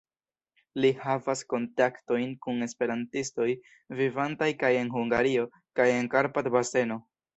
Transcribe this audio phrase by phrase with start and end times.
[0.85, 3.47] Li havas kontaktojn kun esperantistoj,
[4.01, 5.45] vivantaj kaj en Hungario,
[5.81, 6.99] kaj en Karpat-baseno.